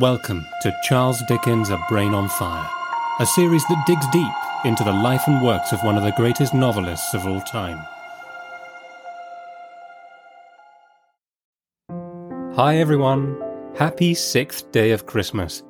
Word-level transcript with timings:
Welcome 0.00 0.44
to 0.62 0.76
Charles 0.82 1.22
Dickens' 1.28 1.70
A 1.70 1.78
Brain 1.88 2.14
on 2.14 2.28
Fire, 2.28 2.68
a 3.20 3.26
series 3.26 3.64
that 3.68 3.84
digs 3.86 4.04
deep 4.08 4.32
into 4.64 4.82
the 4.82 4.90
life 4.90 5.22
and 5.28 5.40
works 5.40 5.70
of 5.70 5.84
one 5.84 5.96
of 5.96 6.02
the 6.02 6.10
greatest 6.16 6.52
novelists 6.52 7.14
of 7.14 7.24
all 7.28 7.40
time. 7.42 7.78
Hi 12.56 12.78
everyone, 12.78 13.40
happy 13.76 14.14
sixth 14.14 14.72
day 14.72 14.90
of 14.90 15.06
Christmas. 15.06 15.62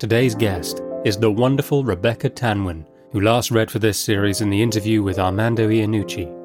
Today's 0.00 0.34
guest 0.34 0.82
is 1.04 1.16
the 1.16 1.30
wonderful 1.30 1.84
Rebecca 1.84 2.30
Tanwen, 2.30 2.84
who 3.12 3.20
last 3.20 3.52
read 3.52 3.70
for 3.70 3.78
this 3.78 3.96
series 3.96 4.40
in 4.40 4.50
the 4.50 4.60
interview 4.60 5.04
with 5.04 5.20
Armando 5.20 5.68
Iannucci. 5.68 6.36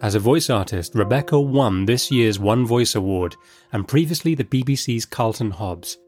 As 0.00 0.14
a 0.14 0.18
voice 0.18 0.48
artist, 0.48 0.94
Rebecca 0.94 1.38
won 1.38 1.84
this 1.84 2.10
year's 2.10 2.38
One 2.38 2.64
Voice 2.64 2.94
Award 2.94 3.36
and 3.74 3.86
previously 3.86 4.34
the 4.34 4.44
BBC's 4.44 5.04
Carleton 5.04 5.50
Hobbs. 5.50 5.98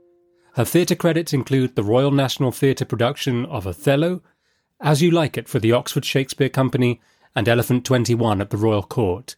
Her 0.55 0.65
theatre 0.67 0.95
credits 0.95 1.33
include 1.33 1.77
the 1.77 1.83
Royal 1.83 2.11
National 2.11 2.53
Theatre 2.53 2.85
production 2.85 3.47
of 3.47 3.67
Othello, 3.67 4.21
As 4.81 5.01
You 5.01 5.11
Like 5.11 5.39
It 5.39 5.49
for 5.49 5.59
the 5.59 5.73
Oxford 5.73 6.05
Shakespeare 6.05 6.51
Company, 6.51 7.01
and 7.35 7.49
Elephant 7.49 7.87
21 7.87 8.43
at 8.43 8.51
the 8.51 8.59
Royal 8.59 8.83
Court. 8.83 9.37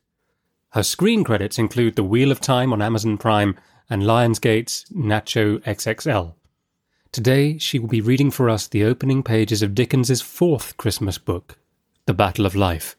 Her 0.70 0.82
screen 0.82 1.22
credits 1.22 1.56
include 1.56 1.94
The 1.94 2.02
Wheel 2.02 2.32
of 2.32 2.40
Time 2.40 2.72
on 2.72 2.82
Amazon 2.82 3.16
Prime 3.16 3.56
and 3.88 4.02
Lionsgate's 4.02 4.86
Nacho 4.92 5.60
XXL. 5.60 6.34
Today, 7.12 7.58
she 7.58 7.78
will 7.78 7.88
be 7.88 8.00
reading 8.00 8.32
for 8.32 8.50
us 8.50 8.66
the 8.66 8.82
opening 8.82 9.22
pages 9.22 9.62
of 9.62 9.72
Dickens's 9.72 10.20
fourth 10.20 10.76
Christmas 10.78 11.16
book, 11.16 11.56
The 12.06 12.14
Battle 12.14 12.44
of 12.44 12.56
Life. 12.56 12.96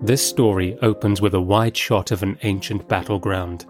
This 0.00 0.26
story 0.26 0.78
opens 0.80 1.20
with 1.20 1.34
a 1.34 1.40
wide 1.42 1.76
shot 1.76 2.12
of 2.12 2.22
an 2.22 2.38
ancient 2.42 2.88
battleground 2.88 3.66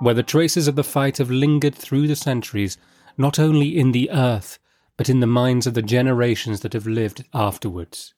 where 0.00 0.14
the 0.14 0.22
traces 0.22 0.66
of 0.66 0.76
the 0.76 0.84
fight 0.84 1.18
have 1.18 1.30
lingered 1.30 1.74
through 1.74 2.08
the 2.08 2.16
centuries, 2.16 2.76
not 3.16 3.38
only 3.38 3.78
in 3.78 3.92
the 3.92 4.10
earth, 4.10 4.58
but 4.96 5.08
in 5.08 5.20
the 5.20 5.26
minds 5.26 5.66
of 5.66 5.74
the 5.74 5.82
generations 5.82 6.60
that 6.60 6.72
have 6.72 6.86
lived 6.86 7.24
afterwards. 7.32 8.14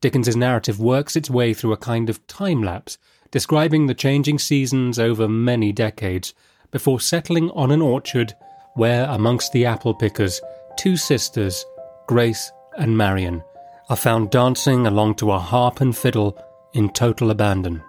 Dickens's 0.00 0.36
narrative 0.36 0.80
works 0.80 1.14
its 1.14 1.30
way 1.30 1.54
through 1.54 1.72
a 1.72 1.76
kind 1.76 2.10
of 2.10 2.26
time 2.26 2.62
lapse, 2.62 2.98
describing 3.30 3.86
the 3.86 3.94
changing 3.94 4.38
seasons 4.38 4.98
over 4.98 5.28
many 5.28 5.72
decades, 5.72 6.34
before 6.70 7.00
settling 7.00 7.50
on 7.52 7.70
an 7.70 7.80
orchard 7.80 8.34
where, 8.74 9.04
amongst 9.10 9.52
the 9.52 9.64
apple 9.64 9.94
pickers, 9.94 10.40
two 10.76 10.96
sisters, 10.96 11.64
Grace 12.06 12.50
and 12.78 12.96
Marion, 12.96 13.42
are 13.88 13.96
found 13.96 14.30
dancing 14.30 14.86
along 14.86 15.14
to 15.16 15.30
a 15.30 15.38
harp 15.38 15.80
and 15.80 15.96
fiddle 15.96 16.36
in 16.72 16.88
total 16.90 17.30
abandon. 17.30 17.82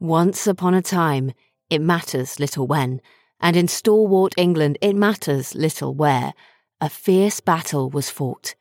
Once 0.00 0.46
upon 0.46 0.72
a 0.72 0.80
time, 0.80 1.30
it 1.68 1.78
matters 1.78 2.40
little 2.40 2.66
when, 2.66 3.02
and 3.38 3.54
in 3.54 3.68
stalwart 3.68 4.32
England 4.38 4.78
it 4.80 4.96
matters 4.96 5.54
little 5.54 5.92
where, 5.92 6.32
a 6.80 6.88
fierce 6.88 7.40
battle 7.40 7.90
was 7.90 8.08
fought. 8.08 8.54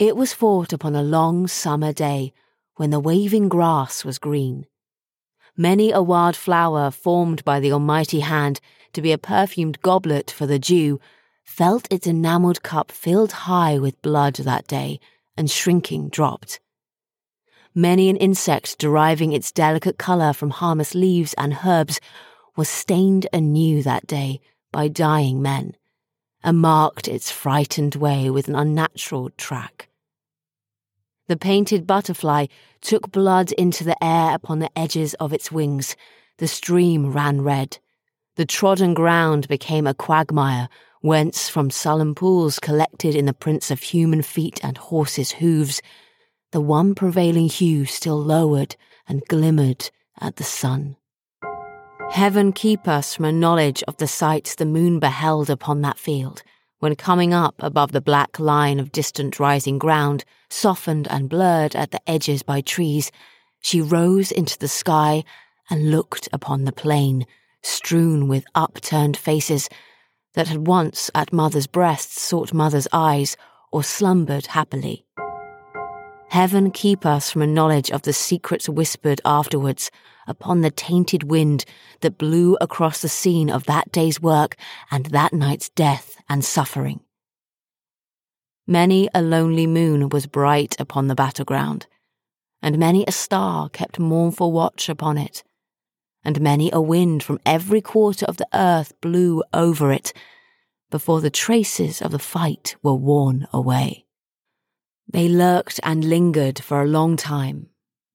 It 0.00 0.16
was 0.16 0.32
fought 0.32 0.72
upon 0.72 0.96
a 0.96 1.02
long 1.02 1.46
summer 1.46 1.92
day 1.92 2.32
when 2.74 2.90
the 2.90 2.98
waving 2.98 3.48
grass 3.48 4.04
was 4.04 4.18
green. 4.18 4.66
Many 5.56 5.92
a 5.92 6.02
wild 6.02 6.34
flower 6.34 6.90
formed 6.90 7.44
by 7.44 7.60
the 7.60 7.72
almighty 7.72 8.20
hand 8.20 8.60
to 8.94 9.00
be 9.00 9.12
a 9.12 9.18
perfumed 9.18 9.80
goblet 9.80 10.28
for 10.28 10.46
the 10.46 10.58
dew 10.58 10.98
felt 11.44 11.86
its 11.88 12.08
enamelled 12.08 12.64
cup 12.64 12.90
filled 12.90 13.30
high 13.46 13.78
with 13.78 14.02
blood 14.02 14.34
that 14.34 14.66
day 14.66 14.98
and 15.36 15.48
shrinking 15.48 16.08
dropped 16.08 16.58
many 17.78 18.10
an 18.10 18.16
insect 18.16 18.76
deriving 18.78 19.32
its 19.32 19.52
delicate 19.52 19.98
colour 19.98 20.32
from 20.32 20.50
harmless 20.50 20.96
leaves 20.96 21.32
and 21.34 21.58
herbs 21.64 22.00
was 22.56 22.68
stained 22.68 23.28
anew 23.32 23.84
that 23.84 24.04
day 24.04 24.40
by 24.72 24.88
dying 24.88 25.40
men, 25.40 25.76
and 26.42 26.58
marked 26.58 27.06
its 27.06 27.30
frightened 27.30 27.94
way 27.94 28.28
with 28.28 28.48
an 28.48 28.56
unnatural 28.56 29.30
track. 29.36 29.88
The 31.28 31.36
painted 31.36 31.86
butterfly 31.86 32.46
took 32.80 33.12
blood 33.12 33.52
into 33.52 33.84
the 33.84 34.02
air 34.02 34.34
upon 34.34 34.58
the 34.58 34.76
edges 34.76 35.14
of 35.14 35.32
its 35.32 35.52
wings. 35.52 35.94
The 36.38 36.48
stream 36.48 37.12
ran 37.12 37.42
red. 37.42 37.78
The 38.34 38.46
trodden 38.46 38.92
ground 38.92 39.46
became 39.46 39.86
a 39.86 39.94
quagmire, 39.94 40.68
whence 41.00 41.48
from 41.48 41.70
sullen 41.70 42.16
pools 42.16 42.58
collected 42.58 43.14
in 43.14 43.26
the 43.26 43.32
prints 43.32 43.70
of 43.70 43.80
human 43.80 44.22
feet 44.22 44.58
and 44.64 44.76
horses' 44.76 45.30
hooves 45.32 45.80
the 46.52 46.60
one 46.60 46.94
prevailing 46.94 47.48
hue 47.48 47.84
still 47.84 48.20
lowered 48.20 48.76
and 49.06 49.26
glimmered 49.28 49.90
at 50.20 50.36
the 50.36 50.44
sun. 50.44 50.96
Heaven 52.10 52.52
keep 52.52 52.88
us 52.88 53.14
from 53.14 53.26
a 53.26 53.32
knowledge 53.32 53.82
of 53.86 53.98
the 53.98 54.08
sights 54.08 54.54
the 54.54 54.64
moon 54.64 54.98
beheld 54.98 55.50
upon 55.50 55.82
that 55.82 55.98
field, 55.98 56.42
when 56.78 56.94
coming 56.94 57.34
up 57.34 57.54
above 57.58 57.92
the 57.92 58.00
black 58.00 58.38
line 58.38 58.80
of 58.80 58.92
distant 58.92 59.38
rising 59.38 59.78
ground, 59.78 60.24
softened 60.48 61.06
and 61.10 61.28
blurred 61.28 61.76
at 61.76 61.90
the 61.90 62.00
edges 62.08 62.42
by 62.42 62.60
trees, 62.60 63.10
she 63.60 63.80
rose 63.80 64.30
into 64.30 64.56
the 64.58 64.68
sky 64.68 65.24
and 65.68 65.90
looked 65.90 66.28
upon 66.32 66.64
the 66.64 66.72
plain, 66.72 67.26
strewn 67.62 68.28
with 68.28 68.44
upturned 68.54 69.16
faces 69.16 69.68
that 70.34 70.48
had 70.48 70.66
once 70.66 71.10
at 71.14 71.32
mother's 71.32 71.66
breast 71.66 72.16
sought 72.16 72.54
mother's 72.54 72.88
eyes 72.92 73.36
or 73.72 73.82
slumbered 73.82 74.46
happily. 74.46 75.04
Heaven 76.30 76.70
keep 76.70 77.06
us 77.06 77.30
from 77.30 77.40
a 77.40 77.46
knowledge 77.46 77.90
of 77.90 78.02
the 78.02 78.12
secrets 78.12 78.68
whispered 78.68 79.20
afterwards 79.24 79.90
upon 80.26 80.60
the 80.60 80.70
tainted 80.70 81.22
wind 81.22 81.64
that 82.00 82.18
blew 82.18 82.56
across 82.60 83.00
the 83.00 83.08
scene 83.08 83.48
of 83.48 83.64
that 83.64 83.90
day's 83.90 84.20
work 84.20 84.56
and 84.90 85.06
that 85.06 85.32
night's 85.32 85.70
death 85.70 86.16
and 86.28 86.44
suffering. 86.44 87.00
Many 88.66 89.08
a 89.14 89.22
lonely 89.22 89.66
moon 89.66 90.10
was 90.10 90.26
bright 90.26 90.78
upon 90.78 91.08
the 91.08 91.14
battleground, 91.14 91.86
and 92.60 92.78
many 92.78 93.04
a 93.06 93.12
star 93.12 93.70
kept 93.70 93.98
mournful 93.98 94.52
watch 94.52 94.90
upon 94.90 95.16
it, 95.16 95.42
and 96.22 96.42
many 96.42 96.68
a 96.74 96.80
wind 96.80 97.22
from 97.22 97.40
every 97.46 97.80
quarter 97.80 98.26
of 98.26 98.36
the 98.36 98.48
earth 98.52 98.92
blew 99.00 99.42
over 99.54 99.90
it 99.90 100.12
before 100.90 101.22
the 101.22 101.30
traces 101.30 102.02
of 102.02 102.10
the 102.10 102.18
fight 102.18 102.76
were 102.82 102.94
worn 102.94 103.48
away. 103.50 104.04
They 105.10 105.28
lurked 105.28 105.80
and 105.82 106.04
lingered 106.04 106.58
for 106.58 106.82
a 106.82 106.86
long 106.86 107.16
time, 107.16 107.70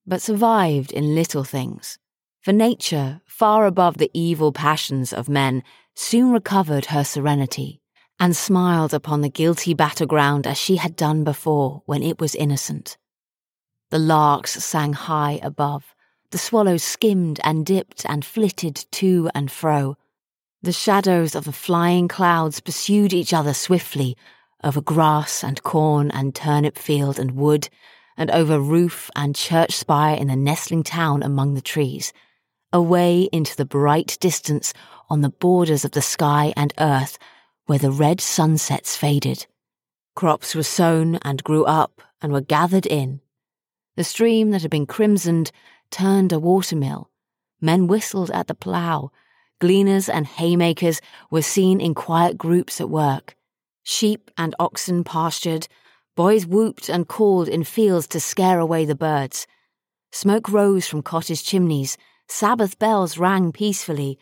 but 0.06 0.22
survived 0.22 0.92
in 0.92 1.14
little 1.14 1.42
things. 1.44 1.98
For 2.40 2.52
nature, 2.52 3.20
far 3.26 3.66
above 3.66 3.98
the 3.98 4.10
evil 4.14 4.52
passions 4.52 5.12
of 5.12 5.28
men, 5.28 5.64
soon 5.94 6.30
recovered 6.30 6.86
her 6.86 7.02
serenity 7.02 7.80
and 8.20 8.36
smiled 8.36 8.94
upon 8.94 9.22
the 9.22 9.28
guilty 9.28 9.74
battleground 9.74 10.46
as 10.46 10.56
she 10.56 10.76
had 10.76 10.94
done 10.94 11.24
before 11.24 11.82
when 11.86 12.02
it 12.02 12.20
was 12.20 12.34
innocent. 12.34 12.96
The 13.90 13.98
larks 13.98 14.52
sang 14.64 14.92
high 14.92 15.40
above, 15.42 15.94
the 16.30 16.38
swallows 16.38 16.82
skimmed 16.82 17.40
and 17.42 17.66
dipped 17.66 18.04
and 18.08 18.24
flitted 18.24 18.86
to 18.92 19.30
and 19.34 19.50
fro. 19.50 19.96
The 20.62 20.72
shadows 20.72 21.34
of 21.34 21.44
the 21.44 21.52
flying 21.52 22.08
clouds 22.08 22.60
pursued 22.60 23.12
each 23.12 23.32
other 23.32 23.54
swiftly, 23.54 24.16
over 24.64 24.80
grass 24.80 25.44
and 25.44 25.62
corn 25.62 26.10
and 26.10 26.34
turnip 26.34 26.76
field 26.76 27.18
and 27.18 27.32
wood, 27.32 27.68
and 28.16 28.30
over 28.30 28.58
roof 28.58 29.10
and 29.14 29.36
church 29.36 29.72
spire 29.72 30.16
in 30.16 30.28
the 30.28 30.36
nestling 30.36 30.82
town 30.82 31.22
among 31.22 31.54
the 31.54 31.60
trees, 31.60 32.12
away 32.72 33.28
into 33.32 33.54
the 33.56 33.64
bright 33.64 34.16
distance 34.20 34.72
on 35.10 35.20
the 35.20 35.28
borders 35.28 35.84
of 35.84 35.92
the 35.92 36.02
sky 36.02 36.52
and 36.56 36.72
earth 36.78 37.18
where 37.66 37.78
the 37.78 37.90
red 37.90 38.20
sunsets 38.20 38.96
faded. 38.96 39.46
Crops 40.14 40.54
were 40.54 40.62
sown 40.62 41.16
and 41.16 41.44
grew 41.44 41.64
up 41.64 42.02
and 42.20 42.32
were 42.32 42.40
gathered 42.40 42.86
in. 42.86 43.20
The 43.96 44.04
stream 44.04 44.50
that 44.50 44.62
had 44.62 44.70
been 44.70 44.86
crimsoned 44.86 45.50
turned 45.90 46.32
a 46.32 46.38
watermill. 46.38 47.10
Men 47.60 47.86
whistled 47.86 48.30
at 48.30 48.46
the 48.46 48.54
plough. 48.54 49.10
Gleaners 49.60 50.08
and 50.08 50.26
haymakers 50.26 51.00
were 51.30 51.42
seen 51.42 51.80
in 51.80 51.94
quiet 51.94 52.36
groups 52.36 52.80
at 52.80 52.90
work. 52.90 53.36
Sheep 53.86 54.30
and 54.38 54.54
oxen 54.58 55.04
pastured, 55.04 55.68
boys 56.16 56.46
whooped 56.46 56.88
and 56.88 57.06
called 57.06 57.48
in 57.48 57.64
fields 57.64 58.06
to 58.08 58.18
scare 58.18 58.58
away 58.58 58.86
the 58.86 58.94
birds. 58.94 59.46
Smoke 60.10 60.48
rose 60.48 60.86
from 60.88 61.02
cottage 61.02 61.44
chimneys, 61.44 61.98
Sabbath 62.26 62.78
bells 62.78 63.18
rang 63.18 63.52
peacefully. 63.52 64.18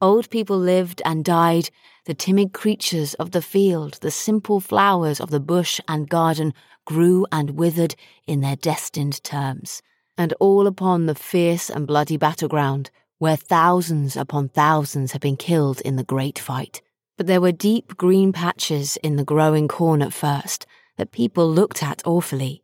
Old 0.00 0.28
people 0.28 0.58
lived 0.58 1.00
and 1.04 1.24
died, 1.24 1.70
the 2.06 2.14
timid 2.14 2.52
creatures 2.52 3.14
of 3.14 3.30
the 3.30 3.40
field, 3.42 3.94
the 4.00 4.10
simple 4.10 4.58
flowers 4.58 5.20
of 5.20 5.30
the 5.30 5.40
bush 5.40 5.80
and 5.86 6.08
garden 6.08 6.52
grew 6.84 7.26
and 7.30 7.50
withered 7.50 7.94
in 8.26 8.40
their 8.40 8.56
destined 8.56 9.22
terms. 9.22 9.82
And 10.18 10.34
all 10.40 10.66
upon 10.66 11.06
the 11.06 11.14
fierce 11.14 11.70
and 11.70 11.86
bloody 11.86 12.16
battleground, 12.16 12.90
where 13.18 13.36
thousands 13.36 14.16
upon 14.16 14.48
thousands 14.48 15.12
had 15.12 15.20
been 15.20 15.36
killed 15.36 15.80
in 15.82 15.94
the 15.94 16.04
great 16.04 16.40
fight 16.40 16.82
but 17.16 17.26
there 17.26 17.40
were 17.40 17.52
deep 17.52 17.96
green 17.96 18.32
patches 18.32 18.96
in 19.02 19.16
the 19.16 19.24
growing 19.24 19.68
corn 19.68 20.02
at 20.02 20.12
first 20.12 20.66
that 20.96 21.12
people 21.12 21.50
looked 21.50 21.82
at 21.82 22.02
awfully. 22.06 22.62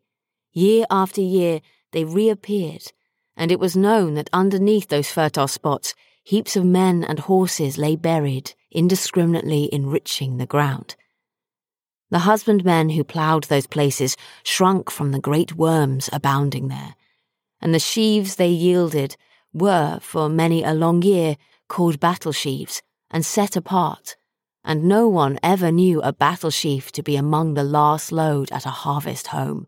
Year 0.53 0.85
after 0.91 1.21
year, 1.21 1.61
they 1.93 2.05
reappeared, 2.05 2.93
and 3.37 3.51
it 3.51 3.61
was 3.61 3.77
known 3.77 4.15
that 4.15 4.31
underneath 4.33 4.89
those 4.89 5.11
fertile 5.11 5.49
spots, 5.49 5.95
heaps 6.23 6.57
of 6.57 6.65
men 6.65 7.03
and 7.05 7.21
horses 7.21 7.79
lay 7.79 7.97
buried 7.97 8.55
indiscriminately 8.71 9.69
enriching 9.73 10.37
the 10.37 10.47
ground. 10.47 10.97
The 12.11 12.21
husbandmen 12.21 12.91
who 12.91 13.05
ploughed 13.05 13.45
those 13.45 13.67
places 13.67 14.17
shrunk 14.43 14.91
from 14.91 15.13
the 15.13 15.21
great 15.21 15.57
worms 15.57 16.11
abounding 16.13 16.69
there, 16.69 16.95
and 17.61 17.75
the 17.75 17.79
sheaves 17.79 18.37
they 18.37 18.49
yielded 18.49 19.17
were, 19.53 19.99
for 20.03 20.29
many 20.29 20.63
a 20.63 20.75
long 20.75 21.03
year, 21.03 21.37
called 21.69 22.01
battle 22.01 22.33
sheaves 22.33 22.83
and 23.11 23.25
set 23.25 23.57
apart, 23.57 24.17
and 24.65 24.85
no 24.85 25.09
one 25.09 25.39
ever 25.43 25.71
knew 25.71 26.01
a 26.03 26.13
battle 26.13 26.51
sheaf 26.51 26.93
to 26.93 27.03
be 27.03 27.17
among 27.17 27.55
the 27.55 27.65
last 27.65 28.13
load 28.13 28.51
at 28.53 28.67
a 28.67 28.71
harvest 28.71 29.29
home. 29.29 29.67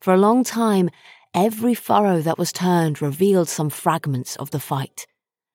For 0.00 0.12
a 0.12 0.18
long 0.18 0.44
time, 0.44 0.90
every 1.34 1.74
furrow 1.74 2.20
that 2.22 2.38
was 2.38 2.52
turned 2.52 3.00
revealed 3.00 3.48
some 3.48 3.70
fragments 3.70 4.36
of 4.36 4.50
the 4.50 4.60
fight. 4.60 5.06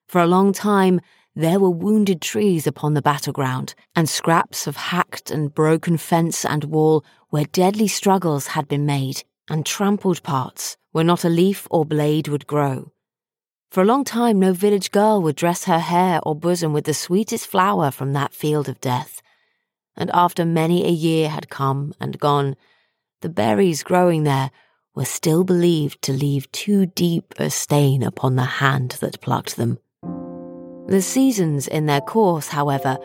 For 0.08 0.22
a 0.22 0.28
long 0.28 0.54
time, 0.54 1.02
there 1.36 1.60
were 1.60 1.70
wounded 1.70 2.22
trees 2.22 2.66
upon 2.66 2.94
the 2.94 3.02
battleground, 3.02 3.76
and 3.96 4.10
scraps 4.10 4.66
of 4.66 4.76
hacked 4.76 5.30
and 5.30 5.54
broken 5.54 5.98
fence 5.98 6.44
and 6.44 6.64
wall 6.64 7.06
where 7.30 7.46
deadly 7.46 7.88
struggles 7.88 8.48
had 8.48 8.68
been 8.68 8.86
made, 8.86 9.24
and 9.50 9.66
trampled 9.66 10.24
parts 10.24 10.78
where 10.94 11.04
not 11.04 11.24
a 11.24 11.30
leaf 11.30 11.68
or 11.70 11.86
blade 11.86 12.28
would 12.28 12.48
grow. 12.48 12.92
For 13.70 13.82
a 13.82 13.86
long 13.86 14.04
time, 14.04 14.40
no 14.40 14.54
village 14.54 14.92
girl 14.92 15.22
would 15.22 15.36
dress 15.36 15.66
her 15.66 15.80
hair 15.80 16.20
or 16.24 16.36
bosom 16.36 16.74
with 16.74 16.86
the 16.86 16.94
sweetest 16.94 17.48
flower 17.48 17.92
from 17.92 18.14
that 18.14 18.34
field 18.34 18.70
of 18.70 18.82
death. 18.82 19.22
And 19.96 20.10
after 20.14 20.46
many 20.46 20.86
a 20.86 20.92
year 20.92 21.30
had 21.30 21.50
come 21.50 21.94
and 22.00 22.20
gone, 22.20 22.56
the 23.22 23.30
berries 23.30 23.84
growing 23.84 24.24
there 24.24 24.52
were 24.96 25.06
still 25.06 25.44
believed 25.44 26.02
to 26.04 26.14
leave 26.14 26.52
too 26.52 26.86
deep 26.86 27.34
a 27.38 27.50
stain 27.50 28.04
upon 28.04 28.36
the 28.36 28.44
hand 28.44 28.98
that 29.02 29.22
plucked 29.22 29.58
them. 29.58 29.80
The 30.88 31.02
seasons 31.02 31.68
in 31.68 31.86
their 31.86 32.02
course, 32.02 32.48
however, 32.48 32.98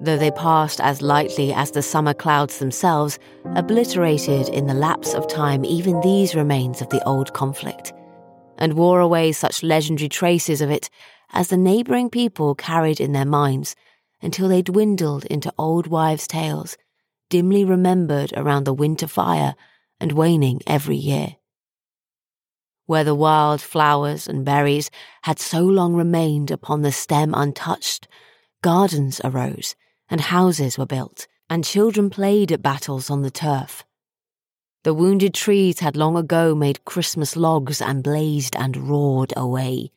though 0.00 0.16
they 0.16 0.30
passed 0.30 0.80
as 0.80 1.02
lightly 1.02 1.52
as 1.52 1.70
the 1.70 1.82
summer 1.82 2.14
clouds 2.14 2.58
themselves, 2.58 3.18
obliterated 3.54 4.48
in 4.48 4.66
the 4.66 4.74
lapse 4.74 5.14
of 5.14 5.26
time 5.26 5.64
even 5.64 6.00
these 6.00 6.34
remains 6.34 6.80
of 6.80 6.88
the 6.90 7.02
old 7.04 7.32
conflict, 7.32 7.92
and 8.60 8.74
wore 8.74 9.00
away 9.00 9.32
such 9.32 9.62
legendary 9.62 10.08
traces 10.08 10.60
of 10.60 10.70
it 10.70 10.90
as 11.32 11.48
the 11.48 11.56
neighbouring 11.56 12.10
people 12.10 12.54
carried 12.54 13.00
in 13.00 13.12
their 13.12 13.24
minds 13.24 13.74
until 14.22 14.48
they 14.48 14.62
dwindled 14.62 15.24
into 15.24 15.52
old 15.58 15.86
wives' 15.86 16.26
tales, 16.26 16.76
dimly 17.30 17.64
remembered 17.64 18.32
around 18.36 18.64
the 18.64 18.74
winter 18.74 19.06
fire 19.06 19.54
and 19.98 20.12
waning 20.12 20.60
every 20.66 20.96
year 20.96 21.36
where 22.90 23.04
the 23.04 23.14
wild 23.14 23.60
flowers 23.60 24.26
and 24.26 24.44
berries 24.44 24.90
had 25.22 25.38
so 25.38 25.60
long 25.60 25.94
remained 25.94 26.50
upon 26.50 26.82
the 26.82 26.90
stem 26.90 27.32
untouched, 27.36 28.08
gardens 28.62 29.20
arose, 29.22 29.76
and 30.08 30.20
houses 30.22 30.76
were 30.76 30.84
built, 30.84 31.28
and 31.48 31.64
children 31.64 32.10
played 32.10 32.50
at 32.50 32.60
battles 32.60 33.08
on 33.08 33.22
the 33.22 33.30
turf. 33.30 33.84
The 34.84 34.94
wounded 34.94 35.34
trees 35.34 35.80
had 35.80 35.96
long 35.96 36.16
ago 36.16 36.54
made 36.54 36.84
Christmas 36.84 37.36
logs 37.36 37.82
and 37.82 38.02
blazed 38.02 38.56
and 38.56 38.88
roared 38.88 39.32
away. 39.36 39.90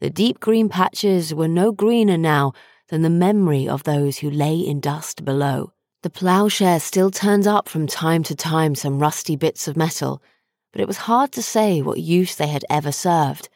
The 0.00 0.10
deep 0.10 0.40
green 0.40 0.68
patches 0.68 1.34
were 1.34 1.48
no 1.48 1.72
greener 1.72 2.18
now 2.18 2.52
than 2.88 3.02
the 3.02 3.10
memory 3.10 3.68
of 3.68 3.82
those 3.82 4.18
who 4.18 4.30
lay 4.30 4.58
in 4.58 4.80
dust 4.80 5.24
below. 5.24 5.72
The 6.02 6.10
ploughshare 6.10 6.80
still 6.80 7.10
turned 7.10 7.46
up 7.46 7.68
from 7.68 7.86
time 7.86 8.22
to 8.24 8.36
time 8.36 8.74
some 8.74 9.00
rusty 9.00 9.34
bits 9.34 9.66
of 9.66 9.76
metal 9.76 10.22
but 10.76 10.82
it 10.82 10.88
was 10.88 11.08
hard 11.08 11.32
to 11.32 11.42
say 11.42 11.80
what 11.80 12.00
use 12.00 12.36
they 12.36 12.48
had 12.48 12.62
ever 12.68 12.92
served, 12.92 13.48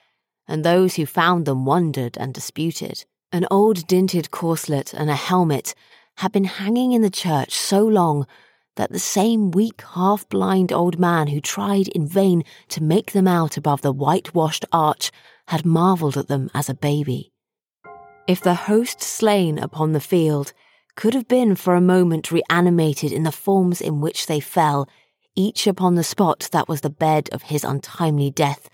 and 0.49 0.65
those 0.65 0.95
who 0.95 1.05
found 1.05 1.45
them 1.45 1.67
wondered 1.67 2.17
and 2.17 2.33
disputed. 2.33 3.05
An 3.31 3.47
old 3.51 3.87
dinted 3.87 4.31
corselet 4.31 4.95
and 4.95 5.11
a 5.11 5.15
helmet 5.15 5.75
had 6.17 6.33
been 6.33 6.45
hanging 6.45 6.93
in 6.93 7.03
the 7.03 7.11
church 7.11 7.53
so 7.53 7.87
long 7.87 8.27
that 8.81 8.93
the 8.93 8.99
same 8.99 9.51
weak, 9.51 9.83
half 9.93 10.27
blind 10.31 10.73
old 10.73 10.99
man 10.99 11.27
who 11.27 11.39
tried 11.39 11.87
in 11.89 12.07
vain 12.07 12.43
to 12.67 12.83
make 12.83 13.13
them 13.13 13.29
out 13.29 13.59
above 13.59 13.83
the 13.83 13.93
whitewashed 13.93 14.65
arch 14.73 15.13
had 15.49 15.67
marvelled 15.67 16.17
at 16.17 16.29
them 16.29 16.49
as 16.55 16.71
a 16.71 16.75
baby. 16.75 17.31
If 18.27 18.41
the 18.41 18.55
host 18.55 19.03
slain 19.03 19.59
upon 19.59 19.93
the 19.93 20.01
field 20.01 20.55
could 20.97 21.13
have 21.13 21.29
been 21.29 21.57
for 21.57 21.75
a 21.75 21.81
moment 21.83 22.33
reanimated 22.33 23.13
in 23.13 23.23
the 23.23 23.33
forms 23.33 23.83
in 23.83 24.01
which 24.01 24.25
they 24.25 24.41
fell, 24.41 24.89
each 25.37 25.67
upon 25.67 25.95
the 25.95 26.03
spot 26.03 26.49
that 26.51 26.67
was 26.67 26.81
the 26.81 26.89
bed 26.89 27.29
of 27.33 27.43
his 27.43 27.65
untimely 27.65 28.31
death, 28.31 28.71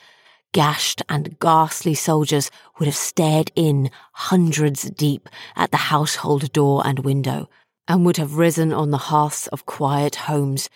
gashed 0.52 1.02
and 1.08 1.36
ghastly 1.40 1.94
soldiers 1.94 2.48
would 2.78 2.86
have 2.86 2.94
stared 2.94 3.50
in 3.56 3.90
hundreds 4.12 4.82
deep 4.82 5.28
at 5.56 5.72
the 5.72 5.88
household 5.88 6.52
door 6.52 6.86
and 6.86 7.00
window, 7.00 7.48
and 7.88 8.04
would 8.04 8.16
have 8.16 8.36
risen 8.36 8.72
on 8.72 8.90
the 8.90 8.98
hearths 8.98 9.46
of 9.48 9.66
quiet 9.66 10.16
homes, 10.16 10.68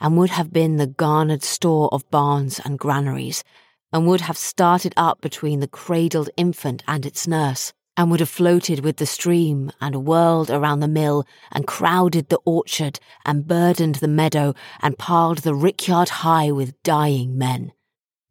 and 0.00 0.16
would 0.16 0.30
have 0.30 0.52
been 0.52 0.76
the 0.76 0.86
garnered 0.86 1.42
store 1.42 1.88
of 1.92 2.10
barns 2.10 2.60
and 2.64 2.78
granaries, 2.78 3.44
and 3.92 4.06
would 4.06 4.22
have 4.22 4.38
started 4.38 4.94
up 4.96 5.20
between 5.20 5.60
the 5.60 5.68
cradled 5.68 6.30
infant 6.36 6.82
and 6.86 7.04
its 7.04 7.26
nurse, 7.26 7.72
and 7.96 8.10
would 8.10 8.20
have 8.20 8.28
floated 8.28 8.80
with 8.80 8.96
the 8.96 9.06
stream 9.06 9.70
and 9.80 10.06
whirled 10.06 10.50
around 10.50 10.80
the 10.80 10.88
mill 10.88 11.24
and 11.50 11.66
crowded 11.66 12.28
the 12.28 12.40
orchard 12.44 12.98
and 13.26 13.46
burdened 13.46 13.96
the 13.96 14.08
meadow 14.08 14.54
and 14.80 14.98
piled 14.98 15.38
the 15.38 15.54
rickyard 15.54 16.08
high 16.08 16.50
with 16.50 16.80
dying 16.82 17.36
men. 17.36 17.72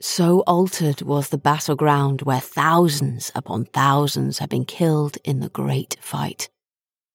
So 0.02 0.40
altered 0.48 1.04
was 1.04 1.30
the 1.30 1.38
battleground 1.38 2.24
where 2.24 2.40
thousands 2.40 3.32
upon 3.36 3.66
thousands 3.66 4.40
had 4.40 4.50
been 4.50 4.66
killed 4.66 5.20
in 5.24 5.42
the 5.42 5.50
great 5.50 5.96
fight. 6.02 6.50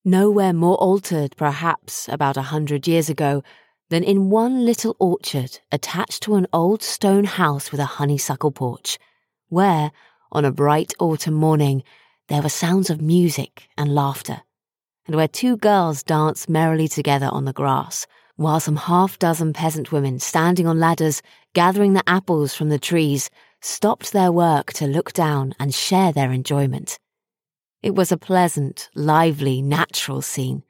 Nowhere 0.08 0.53
more 0.53 0.76
altered, 0.76 1.37
perhaps, 1.37 2.08
about 2.08 2.37
a 2.37 2.43
hundred 2.43 2.87
years 2.87 3.11
ago, 3.11 3.43
than 3.91 4.05
in 4.05 4.31
one 4.31 4.64
little 4.64 4.94
orchard 5.00 5.58
attached 5.73 6.23
to 6.23 6.37
an 6.37 6.47
old 6.53 6.81
stone 6.81 7.25
house 7.25 7.73
with 7.73 7.81
a 7.81 7.97
honeysuckle 7.99 8.53
porch, 8.53 9.00
where, 9.49 9.91
on 10.31 10.44
a 10.44 10.53
bright 10.53 10.93
autumn 11.00 11.35
morning, 11.35 11.82
there 12.29 12.41
were 12.41 12.49
sounds 12.49 12.88
of 12.88 13.03
music 13.03 13.67
and 13.76 13.97
laughter, 13.97 14.43
and 15.08 15.17
where 15.17 15.26
two 15.26 15.56
girls 15.56 16.05
danced 16.05 16.49
merrily 16.49 16.87
together 16.87 17.29
on 17.32 17.44
the 17.44 17.53
grass, 17.53 18.06
while 18.37 18.61
some 18.61 18.76
half 18.76 19.19
dozen 19.19 19.53
peasant 19.53 19.91
women 19.91 20.20
standing 20.20 20.69
on 20.69 20.79
ladders 20.79 21.20
gathering 21.53 21.94
the 21.94 22.08
apples 22.08 22.55
from 22.55 22.69
the 22.69 22.79
trees 22.79 23.29
stopped 23.61 24.12
their 24.12 24.31
work 24.31 24.73
to 24.73 24.87
look 24.87 25.12
down 25.12 25.53
and 25.58 25.75
share 25.75 26.12
their 26.12 26.31
enjoyment. 26.31 27.00
It 27.82 27.94
was 27.94 28.11
a 28.11 28.17
pleasant, 28.17 28.88
lively, 28.94 29.62
natural 29.62 30.23
scene, 30.23 30.62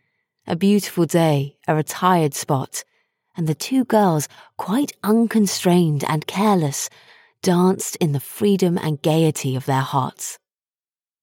a 0.46 0.56
beautiful 0.56 1.06
day, 1.06 1.56
a 1.66 1.74
retired 1.74 2.34
spot, 2.34 2.84
and 3.36 3.46
the 3.46 3.54
two 3.54 3.84
girls, 3.84 4.28
quite 4.56 4.92
unconstrained 5.02 6.04
and 6.08 6.26
careless, 6.26 6.88
danced 7.42 7.96
in 7.96 8.12
the 8.12 8.20
freedom 8.20 8.78
and 8.78 9.02
gaiety 9.02 9.56
of 9.56 9.66
their 9.66 9.82
hearts. 9.82 10.38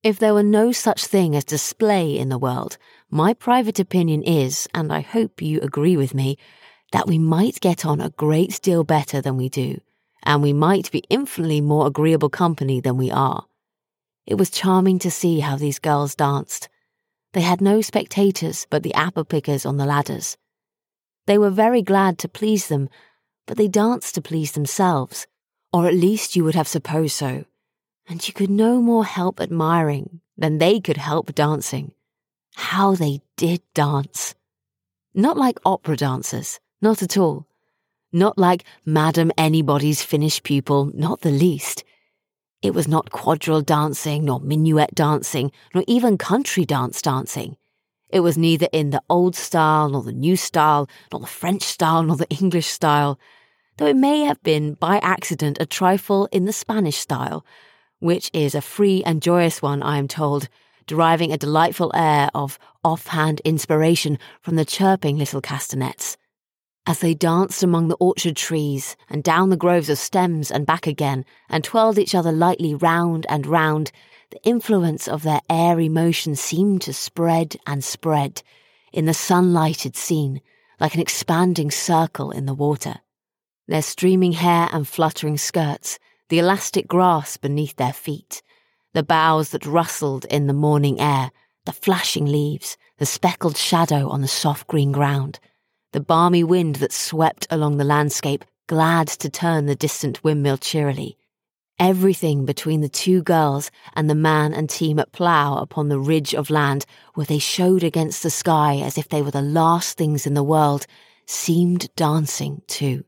If 0.03 0.19
there 0.19 0.33
were 0.33 0.43
no 0.43 0.71
such 0.71 1.05
thing 1.05 1.35
as 1.35 1.45
display 1.45 2.17
in 2.17 2.29
the 2.29 2.37
world, 2.37 2.77
my 3.09 3.33
private 3.33 3.79
opinion 3.79 4.21
is, 4.23 4.67
and 4.73 4.91
I 4.91 5.01
hope 5.01 5.41
you 5.41 5.61
agree 5.61 5.95
with 5.97 6.13
me, 6.13 6.37
that 6.91 7.07
we 7.07 7.17
might 7.17 7.61
get 7.61 7.85
on 7.85 8.01
a 8.01 8.09
great 8.09 8.59
deal 8.61 8.83
better 8.83 9.21
than 9.21 9.37
we 9.37 9.49
do, 9.49 9.79
and 10.23 10.41
we 10.41 10.53
might 10.53 10.91
be 10.91 11.03
infinitely 11.09 11.61
more 11.61 11.87
agreeable 11.87 12.29
company 12.29 12.79
than 12.79 12.97
we 12.97 13.11
are. 13.11 13.45
It 14.25 14.35
was 14.35 14.49
charming 14.49 14.99
to 14.99 15.11
see 15.11 15.39
how 15.39 15.55
these 15.55 15.79
girls 15.79 16.15
danced. 16.15 16.69
They 17.33 17.41
had 17.41 17.61
no 17.61 17.81
spectators 17.81 18.67
but 18.69 18.83
the 18.83 18.93
apple 18.93 19.25
pickers 19.25 19.65
on 19.65 19.77
the 19.77 19.85
ladders. 19.85 20.37
They 21.25 21.37
were 21.37 21.49
very 21.49 21.81
glad 21.81 22.17
to 22.19 22.27
please 22.27 22.67
them, 22.67 22.89
but 23.47 23.57
they 23.57 23.67
danced 23.67 24.15
to 24.15 24.21
please 24.21 24.51
themselves, 24.51 25.27
or 25.71 25.87
at 25.87 25.93
least 25.93 26.35
you 26.35 26.43
would 26.43 26.55
have 26.55 26.67
supposed 26.67 27.15
so 27.15 27.45
and 28.07 28.25
you 28.27 28.33
could 28.33 28.49
no 28.49 28.81
more 28.81 29.05
help 29.05 29.39
admiring 29.39 30.21
than 30.37 30.57
they 30.57 30.79
could 30.79 30.97
help 30.97 31.33
dancing. 31.35 31.93
How 32.55 32.95
they 32.95 33.21
did 33.37 33.61
dance! 33.73 34.35
Not 35.13 35.37
like 35.37 35.59
opera 35.65 35.95
dancers, 35.95 36.59
not 36.81 37.01
at 37.01 37.17
all. 37.17 37.47
Not 38.11 38.37
like 38.37 38.63
Madam 38.85 39.31
Anybody's 39.37 40.03
Finnish 40.03 40.43
pupil, 40.43 40.91
not 40.93 41.21
the 41.21 41.31
least. 41.31 41.83
It 42.63 42.73
was 42.73 42.87
not 42.87 43.11
quadrille 43.11 43.61
dancing, 43.61 44.23
nor 44.23 44.39
minuet 44.39 44.95
dancing, 44.95 45.51
nor 45.75 45.83
even 45.85 46.17
country 46.17 46.63
dance 46.63 47.01
dancing. 47.01 47.57
It 48.09 48.21
was 48.21 48.37
neither 48.37 48.69
in 48.71 48.91
the 48.91 49.03
old 49.09 49.35
style, 49.35 49.89
nor 49.89 50.01
the 50.01 50.13
new 50.13 50.37
style, 50.37 50.87
nor 51.11 51.19
the 51.19 51.27
French 51.27 51.63
style, 51.63 52.03
nor 52.03 52.15
the 52.15 52.29
English 52.29 52.67
style, 52.67 53.19
though 53.75 53.87
it 53.87 53.97
may 53.97 54.21
have 54.21 54.41
been 54.43 54.75
by 54.75 54.99
accident 54.99 55.57
a 55.59 55.65
trifle 55.65 56.29
in 56.31 56.45
the 56.45 56.53
Spanish 56.53 56.95
style, 56.95 57.45
which 57.99 58.31
is 58.31 58.55
a 58.55 58.61
free 58.61 59.03
and 59.03 59.21
joyous 59.21 59.61
one, 59.61 59.83
I 59.83 59.97
am 59.97 60.07
told, 60.07 60.47
deriving 60.87 61.33
a 61.33 61.37
delightful 61.37 61.91
air 61.93 62.29
of 62.33 62.57
offhand 62.81 63.41
inspiration 63.43 64.17
from 64.39 64.55
the 64.55 64.63
chirping 64.63 65.17
little 65.17 65.41
castanets. 65.41 66.15
As 66.85 66.99
they 66.99 67.13
danced 67.13 67.63
among 67.63 67.87
the 67.87 67.95
orchard 67.95 68.35
trees 68.35 68.97
and 69.09 69.23
down 69.23 69.49
the 69.49 69.57
groves 69.57 69.89
of 69.89 69.97
stems 69.97 70.51
and 70.51 70.65
back 70.65 70.85
again, 70.85 71.23
and 71.49 71.63
twirled 71.63 71.97
each 71.97 72.13
other 72.13 72.31
lightly 72.31 72.75
round 72.75 73.25
and 73.29 73.47
round, 73.47 73.91
the 74.31 74.43
influence 74.43 75.07
of 75.07 75.23
their 75.23 75.39
airy 75.49 75.87
motion 75.87 76.35
seemed 76.35 76.81
to 76.81 76.91
spread 76.91 77.55
and 77.65 77.83
spread 77.83 78.43
in 78.91 79.05
the 79.05 79.13
sunlighted 79.13 79.95
scene 79.95 80.41
like 80.79 80.93
an 80.93 80.99
expanding 80.99 81.71
circle 81.71 82.31
in 82.31 82.45
the 82.45 82.53
water. 82.53 82.95
Their 83.67 83.81
streaming 83.81 84.33
hair 84.33 84.67
and 84.73 84.85
fluttering 84.85 85.37
skirts, 85.37 85.99
the 86.27 86.39
elastic 86.39 86.87
grass 86.87 87.37
beneath 87.37 87.77
their 87.77 87.93
feet, 87.93 88.41
the 88.93 89.03
boughs 89.03 89.51
that 89.51 89.65
rustled 89.65 90.25
in 90.25 90.47
the 90.47 90.53
morning 90.53 90.99
air, 90.99 91.31
the 91.65 91.71
flashing 91.71 92.25
leaves, 92.25 92.75
the 92.97 93.05
speckled 93.05 93.55
shadow 93.55 94.09
on 94.09 94.21
the 94.21 94.27
soft 94.27 94.67
green 94.67 94.91
ground, 94.91 95.39
the 95.93 95.99
balmy 95.99 96.43
wind 96.43 96.77
that 96.77 96.91
swept 96.91 97.45
along 97.51 97.77
the 97.77 97.83
landscape, 97.83 98.43
glad 98.67 99.07
to 99.07 99.29
turn 99.29 99.67
the 99.67 99.75
distant 99.75 100.23
windmill 100.23 100.57
cheerily. 100.57 101.17
Everything 101.77 102.45
between 102.45 102.81
the 102.81 102.89
two 102.89 103.21
girls 103.21 103.69
and 103.95 104.09
the 104.09 104.15
man 104.15 104.53
and 104.53 104.69
team 104.69 104.97
at 104.97 105.11
plough 105.11 105.57
upon 105.57 105.89
the 105.89 105.99
ridge 105.99 106.33
of 106.33 106.49
land 106.49 106.85
where 107.13 107.27
they 107.27 107.37
showed 107.37 107.83
against 107.83 108.23
the 108.23 108.31
sky 108.31 108.77
as 108.77 108.97
if 108.97 109.07
they 109.07 109.21
were 109.21 109.31
the 109.31 109.41
last 109.41 109.95
things 109.95 110.25
in 110.25 110.33
the 110.33 110.43
world 110.43 110.87
seemed 111.27 111.93
dancing 111.95 112.63
too. 112.67 113.05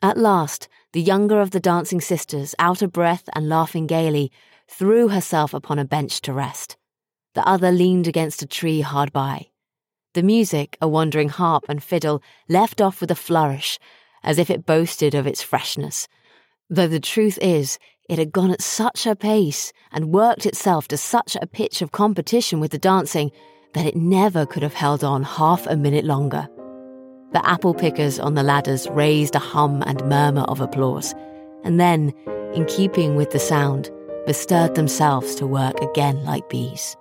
At 0.00 0.16
last, 0.16 0.68
the 0.92 1.02
younger 1.02 1.40
of 1.40 1.50
the 1.50 1.60
dancing 1.60 2.00
sisters, 2.00 2.54
out 2.58 2.80
of 2.80 2.92
breath 2.92 3.28
and 3.34 3.48
laughing 3.48 3.86
gaily, 3.86 4.32
threw 4.68 5.08
herself 5.08 5.52
upon 5.52 5.78
a 5.78 5.84
bench 5.84 6.22
to 6.22 6.32
rest. 6.32 6.78
The 7.34 7.46
other 7.46 7.70
leaned 7.70 8.06
against 8.06 8.42
a 8.42 8.46
tree 8.46 8.80
hard 8.80 9.12
by. 9.12 9.48
The 10.14 10.22
music, 10.22 10.78
a 10.80 10.86
wandering 10.86 11.28
harp 11.28 11.64
and 11.68 11.82
fiddle, 11.82 12.22
left 12.48 12.80
off 12.80 13.00
with 13.00 13.10
a 13.10 13.16
flourish, 13.16 13.80
as 14.22 14.38
if 14.38 14.48
it 14.48 14.64
boasted 14.64 15.12
of 15.12 15.26
its 15.26 15.42
freshness, 15.42 16.06
though 16.70 16.86
the 16.86 17.00
truth 17.00 17.36
is, 17.42 17.78
it 18.08 18.18
had 18.18 18.32
gone 18.32 18.52
at 18.52 18.62
such 18.62 19.06
a 19.06 19.16
pace 19.16 19.72
and 19.90 20.12
worked 20.12 20.46
itself 20.46 20.86
to 20.88 20.96
such 20.96 21.36
a 21.36 21.46
pitch 21.48 21.82
of 21.82 21.90
competition 21.92 22.60
with 22.60 22.70
the 22.70 22.78
dancing 22.78 23.32
that 23.72 23.86
it 23.86 23.96
never 23.96 24.46
could 24.46 24.62
have 24.62 24.74
held 24.74 25.02
on 25.02 25.24
half 25.24 25.66
a 25.66 25.76
minute 25.76 26.04
longer. 26.04 26.46
The 27.32 27.44
apple 27.44 27.74
pickers 27.74 28.20
on 28.20 28.34
the 28.34 28.44
ladders 28.44 28.88
raised 28.90 29.34
a 29.34 29.40
hum 29.40 29.82
and 29.84 30.08
murmur 30.08 30.42
of 30.42 30.60
applause, 30.60 31.12
and 31.64 31.80
then, 31.80 32.12
in 32.54 32.66
keeping 32.66 33.16
with 33.16 33.32
the 33.32 33.40
sound, 33.40 33.90
bestirred 34.26 34.76
themselves 34.76 35.34
to 35.36 35.46
work 35.46 35.80
again 35.80 36.24
like 36.24 36.48
bees. 36.48 36.96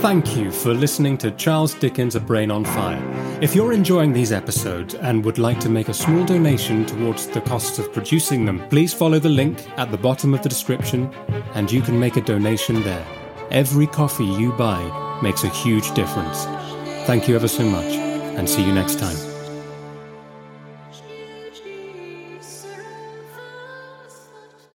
Thank 0.00 0.36
you 0.36 0.52
for 0.52 0.72
listening 0.72 1.18
to 1.18 1.32
Charles 1.32 1.74
Dickens' 1.74 2.14
A 2.14 2.20
Brain 2.20 2.52
on 2.52 2.64
Fire. 2.64 3.02
If 3.42 3.56
you're 3.56 3.72
enjoying 3.72 4.12
these 4.12 4.30
episodes 4.30 4.94
and 4.94 5.24
would 5.24 5.38
like 5.38 5.58
to 5.58 5.68
make 5.68 5.88
a 5.88 5.92
small 5.94 6.24
donation 6.24 6.86
towards 6.86 7.26
the 7.26 7.40
costs 7.40 7.80
of 7.80 7.92
producing 7.92 8.46
them, 8.46 8.66
please 8.68 8.94
follow 8.94 9.18
the 9.18 9.28
link 9.28 9.66
at 9.76 9.90
the 9.90 9.98
bottom 9.98 10.34
of 10.34 10.42
the 10.42 10.48
description 10.48 11.12
and 11.54 11.70
you 11.70 11.82
can 11.82 11.98
make 11.98 12.16
a 12.16 12.20
donation 12.20 12.80
there. 12.84 13.04
Every 13.50 13.88
coffee 13.88 14.24
you 14.24 14.52
buy 14.52 15.18
makes 15.20 15.42
a 15.42 15.48
huge 15.48 15.92
difference. 15.94 16.44
Thank 17.08 17.26
you 17.26 17.34
ever 17.34 17.48
so 17.48 17.64
much 17.64 17.92
and 17.92 18.48
see 18.48 18.64
you 18.64 18.72
next 18.72 19.00
time. 19.00 19.27